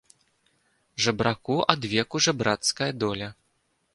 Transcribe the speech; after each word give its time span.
Жабраку 1.05 1.57
адвеку 1.75 2.21
жабрацкая 2.27 2.91
доля. 3.03 3.29